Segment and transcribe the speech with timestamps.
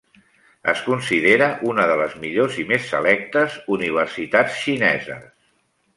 [0.71, 5.33] Es considera una de les millors i més selectes universitats xineses.